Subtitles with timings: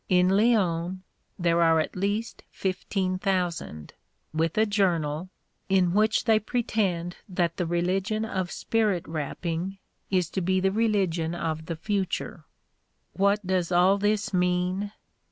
[0.09, 0.97] In Lyons
[1.37, 3.93] there are at least fifteen thousand,
[4.33, 5.29] with a journal,
[5.69, 9.77] in which they pretend that the religion of Spirit rapping
[10.09, 12.45] is to be the religion of the future.
[13.13, 14.91] What does all this mean?